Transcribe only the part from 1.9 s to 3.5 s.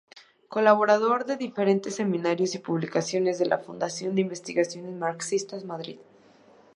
seminarios y publicaciones de